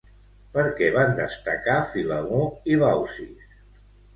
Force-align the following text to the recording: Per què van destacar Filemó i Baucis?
Per 0.55 0.63
què 0.79 0.87
van 0.95 1.13
destacar 1.19 1.77
Filemó 1.91 2.41
i 2.73 2.81
Baucis? 2.85 3.57